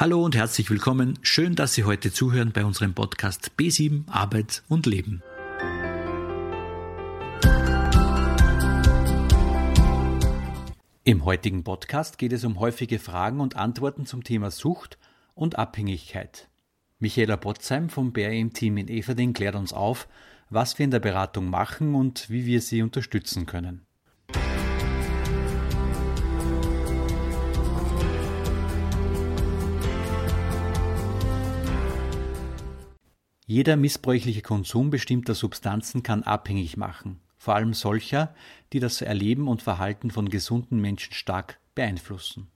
[0.00, 1.18] Hallo und herzlich willkommen.
[1.20, 5.22] Schön, dass Sie heute zuhören bei unserem Podcast B7 Arbeit und Leben.
[11.04, 14.96] Im heutigen Podcast geht es um häufige Fragen und Antworten zum Thema Sucht
[15.34, 16.48] und Abhängigkeit.
[16.98, 20.08] Michaela Botzheim vom BRM-Team in Everding klärt uns auf,
[20.48, 23.84] was wir in der Beratung machen und wie wir sie unterstützen können.
[33.50, 38.32] Jeder missbräuchliche Konsum bestimmter Substanzen kann abhängig machen, vor allem solcher,
[38.72, 42.46] die das Erleben und Verhalten von gesunden Menschen stark beeinflussen.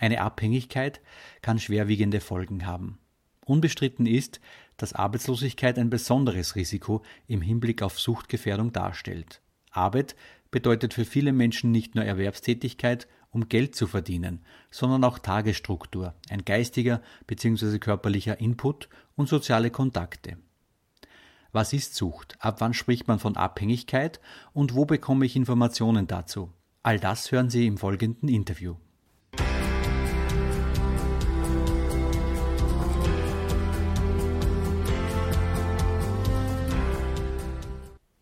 [0.00, 1.02] Eine Abhängigkeit
[1.40, 2.98] kann schwerwiegende Folgen haben.
[3.46, 4.40] Unbestritten ist,
[4.76, 9.42] dass Arbeitslosigkeit ein besonderes Risiko im Hinblick auf Suchtgefährdung darstellt.
[9.70, 10.16] Arbeit
[10.50, 16.44] bedeutet für viele Menschen nicht nur Erwerbstätigkeit, um Geld zu verdienen, sondern auch Tagesstruktur, ein
[16.44, 17.78] geistiger bzw.
[17.78, 18.88] körperlicher Input
[19.20, 20.36] und soziale Kontakte.
[21.52, 22.36] Was ist Sucht?
[22.40, 24.20] Ab wann spricht man von Abhängigkeit
[24.52, 26.52] und wo bekomme ich Informationen dazu?
[26.82, 28.76] All das hören Sie im folgenden Interview.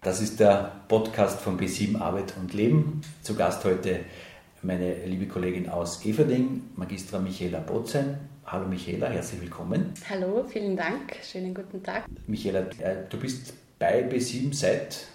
[0.02, 3.02] Das ist der Podcast von B7 Arbeit und Leben.
[3.22, 4.00] Zu Gast heute
[4.62, 8.16] meine liebe Kollegin aus Everding, Magistra Michaela Botzen.
[8.50, 9.92] Hallo Michaela, herzlich willkommen.
[10.08, 12.04] Hallo, vielen Dank, schönen guten Tag.
[12.26, 15.06] Michaela, äh, du bist bei B7 seit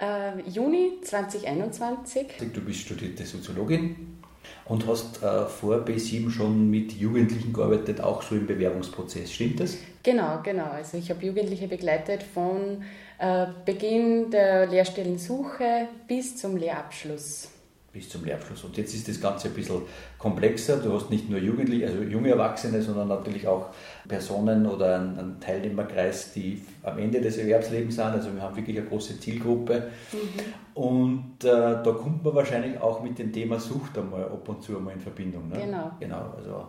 [0.00, 2.28] äh, Juni 2021.
[2.54, 4.18] Du bist studierte Soziologin
[4.64, 9.76] und hast äh, vor B7 schon mit Jugendlichen gearbeitet, auch so im Bewerbungsprozess, stimmt das?
[10.02, 10.70] Genau, genau.
[10.70, 12.82] Also ich habe Jugendliche begleitet von
[13.18, 17.50] äh, Beginn der Lehrstellensuche bis zum Lehrabschluss
[17.98, 18.62] bis zum Lehrabschluss.
[18.62, 19.82] Und jetzt ist das Ganze ein bisschen
[20.18, 20.76] komplexer.
[20.76, 23.66] Du hast nicht nur Jugendliche, also junge Erwachsene, sondern natürlich auch
[24.06, 28.04] Personen oder einen, Teilnehmerkreis, die am Ende des Erwerbslebens sind.
[28.04, 29.88] Also wir haben wirklich eine große Zielgruppe.
[30.12, 30.80] Mhm.
[30.80, 34.76] Und äh, da kommt man wahrscheinlich auch mit dem Thema Sucht einmal ab und zu
[34.76, 35.48] einmal in Verbindung.
[35.48, 35.58] Ne?
[35.58, 35.90] Genau.
[35.98, 36.66] Genau, also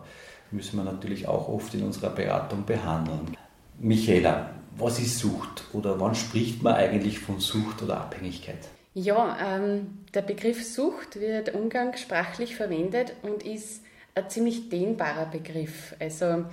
[0.50, 3.36] müssen wir natürlich auch oft in unserer Beratung behandeln.
[3.78, 8.68] Michaela, was ist Sucht oder wann spricht man eigentlich von Sucht oder Abhängigkeit?
[8.92, 13.84] Ja, ähm, der Begriff Sucht wird umgangssprachlich verwendet und ist
[14.16, 15.94] ein ziemlich dehnbarer Begriff.
[16.00, 16.46] Also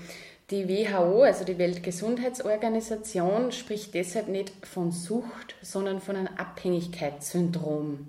[0.52, 8.08] die WHO, also die Weltgesundheitsorganisation, spricht deshalb nicht von Sucht, sondern von einem Abhängigkeitssyndrom.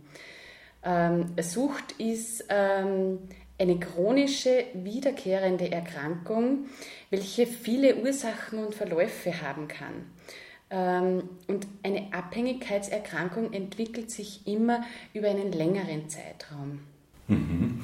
[0.85, 3.21] Ähm, Sucht ist ähm,
[3.59, 6.67] eine chronische, wiederkehrende Erkrankung,
[7.09, 10.05] welche viele Ursachen und Verläufe haben kann.
[10.71, 14.85] Ähm, und eine Abhängigkeitserkrankung entwickelt sich immer
[15.15, 16.81] über einen längeren Zeitraum.
[17.27, 17.81] Mhm.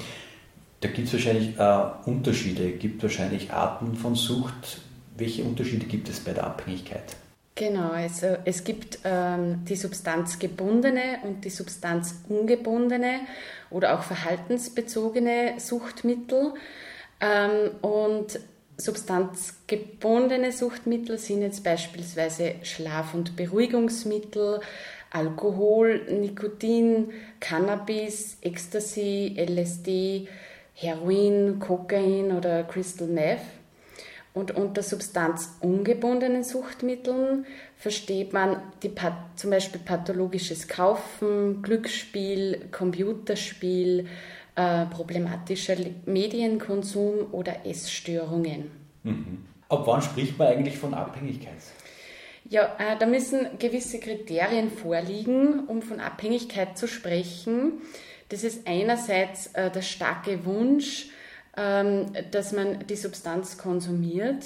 [0.81, 4.81] Da gibt es wahrscheinlich äh, Unterschiede, gibt wahrscheinlich Arten von Sucht.
[5.17, 7.15] Welche Unterschiede gibt es bei der Abhängigkeit?
[7.55, 13.21] Genau, also es gibt ähm, die substanzgebundene und die substanzungebundene
[13.69, 16.53] oder auch verhaltensbezogene Suchtmittel.
[17.21, 18.39] Ähm, und
[18.77, 24.59] Substanzgebundene Suchtmittel sind jetzt beispielsweise Schlaf- und Beruhigungsmittel,
[25.11, 30.27] Alkohol, Nikotin, Cannabis, Ecstasy, LSD,
[30.73, 33.39] Heroin, Kokain oder Crystal Meth.
[34.33, 37.45] Und unter substanzungebundenen Suchtmitteln
[37.77, 38.91] versteht man die,
[39.37, 44.07] zum Beispiel pathologisches Kaufen, Glücksspiel, Computerspiel,
[44.55, 48.71] äh, problematischer Medienkonsum oder Essstörungen.
[49.03, 49.45] Mhm.
[49.67, 51.57] Ab wann spricht man eigentlich von Abhängigkeit?
[52.47, 57.81] Ja, äh, da müssen gewisse Kriterien vorliegen, um von Abhängigkeit zu sprechen.
[58.29, 61.07] Das ist einerseits äh, der starke Wunsch,
[61.57, 64.45] ähm, dass man die Substanz konsumiert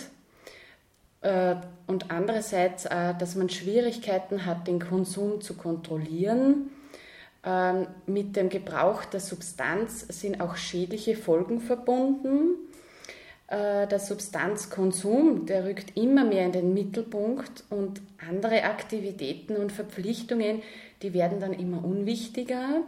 [1.21, 1.55] äh,
[1.87, 6.71] und andererseits, äh, dass man Schwierigkeiten hat, den Konsum zu kontrollieren
[8.05, 12.55] mit dem Gebrauch der Substanz sind auch schädliche Folgen verbunden.
[13.47, 20.61] Äh, der Substanzkonsum, der rückt immer mehr in den Mittelpunkt und andere Aktivitäten und Verpflichtungen,
[21.01, 22.83] die werden dann immer unwichtiger.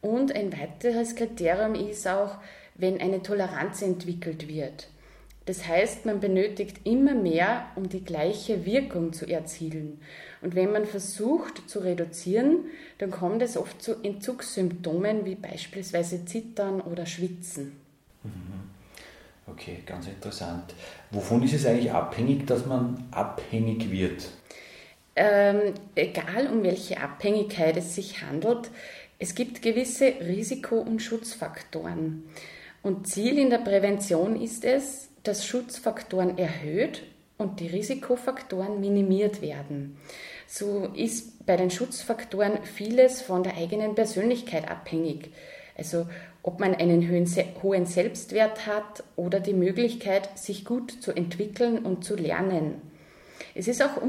[0.00, 2.36] Und ein weiteres Kriterium ist auch,
[2.74, 4.88] wenn eine Toleranz entwickelt wird.
[5.46, 10.00] Das heißt, man benötigt immer mehr, um die gleiche Wirkung zu erzielen.
[10.44, 12.66] Und wenn man versucht zu reduzieren,
[12.98, 17.72] dann kommt es oft zu Entzugssymptomen wie beispielsweise Zittern oder Schwitzen.
[18.22, 18.30] Mhm.
[19.46, 20.74] Okay, ganz interessant.
[21.10, 24.28] Wovon ist es eigentlich abhängig, dass man abhängig wird?
[25.16, 28.70] Ähm, egal um welche Abhängigkeit es sich handelt,
[29.18, 32.24] es gibt gewisse Risiko- und Schutzfaktoren.
[32.82, 37.02] Und Ziel in der Prävention ist es, dass Schutzfaktoren erhöht
[37.44, 39.96] und die Risikofaktoren minimiert werden.
[40.46, 45.30] So ist bei den Schutzfaktoren vieles von der eigenen Persönlichkeit abhängig.
[45.76, 46.06] Also
[46.42, 47.10] ob man einen
[47.62, 52.82] hohen Selbstwert hat oder die Möglichkeit, sich gut zu entwickeln und zu lernen.
[53.54, 54.00] Es ist auch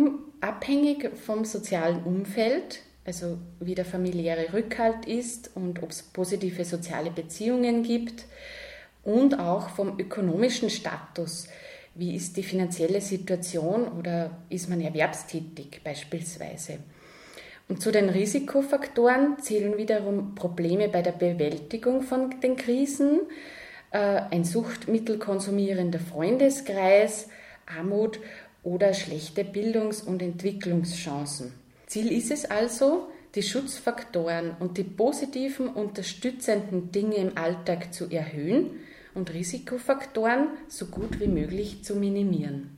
[0.42, 7.12] abhängig vom sozialen Umfeld, also wie der familiäre Rückhalt ist und ob es positive soziale
[7.12, 8.26] Beziehungen gibt
[9.04, 11.48] und auch vom ökonomischen Status.
[11.98, 16.80] Wie ist die finanzielle Situation oder ist man erwerbstätig beispielsweise?
[17.70, 23.22] Und zu den Risikofaktoren zählen wiederum Probleme bei der Bewältigung von den Krisen,
[23.92, 27.30] äh, ein suchtmittelkonsumierender Freundeskreis,
[27.66, 28.20] Armut
[28.62, 31.54] oder schlechte Bildungs- und Entwicklungschancen.
[31.88, 38.72] Ziel ist es also, die Schutzfaktoren und die positiven unterstützenden Dinge im Alltag zu erhöhen
[39.16, 42.78] und Risikofaktoren so gut wie möglich zu minimieren.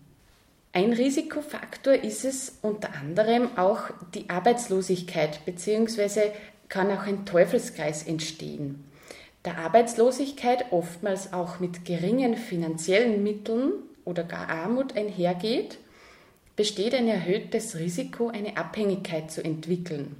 [0.71, 6.31] Ein Risikofaktor ist es unter anderem auch die Arbeitslosigkeit, beziehungsweise
[6.69, 8.83] kann auch ein Teufelskreis entstehen.
[9.43, 13.71] Der Arbeitslosigkeit oftmals auch mit geringen finanziellen Mitteln
[14.05, 15.79] oder gar Armut einhergeht,
[16.55, 20.15] besteht ein erhöhtes Risiko, eine Abhängigkeit zu entwickeln.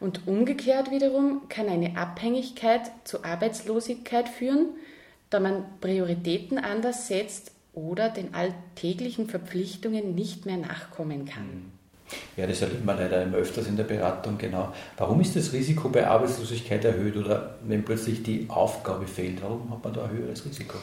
[0.00, 4.70] Und umgekehrt wiederum kann eine Abhängigkeit zu Arbeitslosigkeit führen,
[5.32, 11.46] da man Prioritäten anders setzt oder den alltäglichen Verpflichtungen nicht mehr nachkommen kann.
[11.46, 11.72] Mhm.
[12.36, 14.72] Ja, das erlebt man leider immer öfters in der Beratung, genau.
[14.98, 19.82] Warum ist das Risiko bei Arbeitslosigkeit erhöht oder wenn plötzlich die Aufgabe fehlt, warum hat
[19.82, 20.76] man da ein höheres Risiko?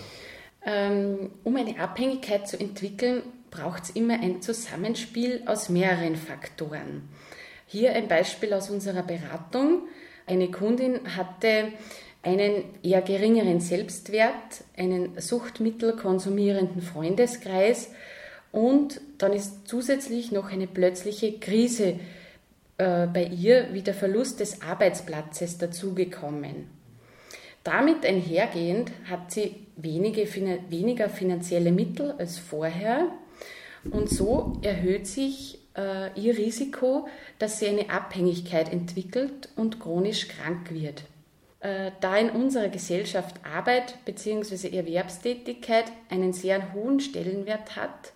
[0.66, 7.10] Ähm, um eine Abhängigkeit zu entwickeln, braucht es immer ein Zusammenspiel aus mehreren Faktoren.
[7.66, 9.84] Hier ein Beispiel aus unserer Beratung.
[10.26, 11.70] Eine Kundin hatte
[12.22, 17.92] einen eher geringeren Selbstwert, einen Suchtmittel konsumierenden Freundeskreis
[18.52, 22.00] und dann ist zusätzlich noch eine plötzliche Krise
[22.78, 26.70] äh, bei ihr wie der Verlust des Arbeitsplatzes dazugekommen.
[27.64, 30.28] Damit einhergehend hat sie wenige,
[30.70, 33.10] weniger finanzielle Mittel als vorher
[33.92, 37.08] und so erhöht sich äh, ihr Risiko,
[37.38, 41.04] dass sie eine Abhängigkeit entwickelt und chronisch krank wird.
[41.62, 44.76] Äh, da in unserer Gesellschaft Arbeit bzw.
[44.76, 48.14] Erwerbstätigkeit einen sehr hohen Stellenwert hat,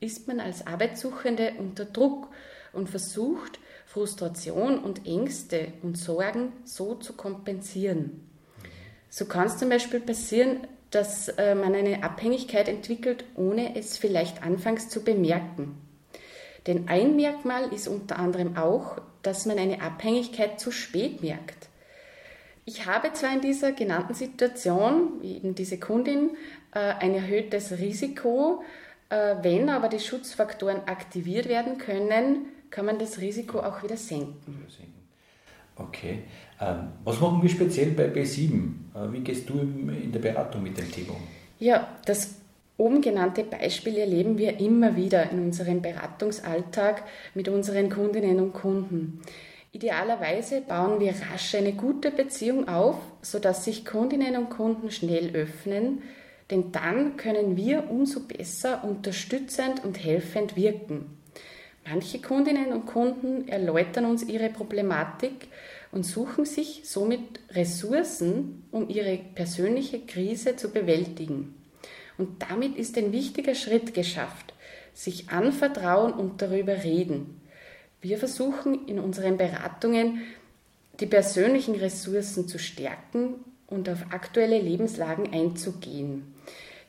[0.00, 2.28] ist man als Arbeitssuchende unter Druck
[2.72, 8.28] und versucht, Frustration und Ängste und Sorgen so zu kompensieren.
[9.10, 14.42] So kann es zum Beispiel passieren, dass äh, man eine Abhängigkeit entwickelt, ohne es vielleicht
[14.42, 15.78] anfangs zu bemerken.
[16.66, 21.68] Denn ein Merkmal ist unter anderem auch, dass man eine Abhängigkeit zu spät merkt.
[22.68, 26.36] Ich habe zwar in dieser genannten Situation, wie eben diese Kundin,
[26.74, 28.62] äh, ein erhöhtes Risiko,
[29.08, 34.66] äh, wenn aber die Schutzfaktoren aktiviert werden können, kann man das Risiko auch wieder senken.
[35.76, 36.24] Okay.
[36.60, 38.52] Ähm, was machen wir speziell bei B7?
[38.94, 41.22] Äh, wie gehst du in der Beratung mit dem Thema um?
[41.58, 42.34] Ja, das
[42.76, 49.22] oben genannte Beispiel erleben wir immer wieder in unserem Beratungsalltag mit unseren Kundinnen und Kunden.
[49.72, 56.02] Idealerweise bauen wir rasch eine gute Beziehung auf, sodass sich Kundinnen und Kunden schnell öffnen,
[56.50, 61.18] denn dann können wir umso besser unterstützend und helfend wirken.
[61.86, 65.48] Manche Kundinnen und Kunden erläutern uns ihre Problematik
[65.92, 71.54] und suchen sich somit Ressourcen, um ihre persönliche Krise zu bewältigen.
[72.18, 74.52] Und damit ist ein wichtiger Schritt geschafft,
[74.92, 77.37] sich anvertrauen und darüber reden.
[78.00, 80.22] Wir versuchen in unseren Beratungen
[81.00, 83.34] die persönlichen Ressourcen zu stärken
[83.66, 86.34] und auf aktuelle Lebenslagen einzugehen.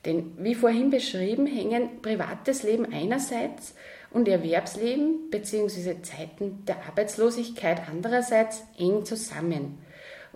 [0.06, 3.76] Denn wie vorhin beschrieben, hängen privates Leben einerseits
[4.12, 6.02] und Erwerbsleben bzw.
[6.02, 9.80] Zeiten der Arbeitslosigkeit andererseits eng zusammen.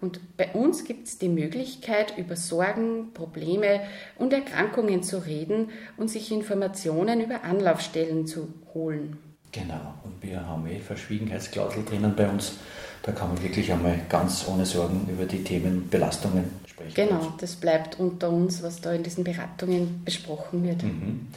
[0.02, 3.82] Und bei uns gibt es die Möglichkeit, über Sorgen, Probleme
[4.18, 9.33] und Erkrankungen zu reden und sich Informationen über Anlaufstellen zu holen.
[9.54, 12.58] Genau, und wir haben eh Verschwiegenheitsklausel drinnen bei uns.
[13.04, 16.96] Da kann man wirklich einmal ganz ohne Sorgen über die Themen Belastungen sprechen.
[16.96, 20.82] Genau, das bleibt unter uns, was da in diesen Beratungen besprochen wird.
[20.82, 21.28] Mhm.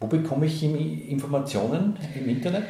[0.00, 2.64] Wo bekomme ich Informationen im Internet?